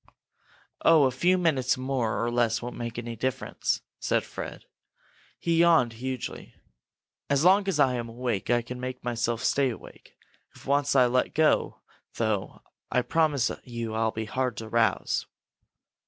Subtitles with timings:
[0.81, 4.65] "Oh, a few minutes more or less won't make any difference!" said Fred.
[5.37, 6.55] He yawned hugely.
[7.29, 10.15] "As long as I'm awake, I can make myself stay awake.
[10.55, 11.81] If I once let go,
[12.15, 15.27] though, I promise you I'll be hard to rouse!"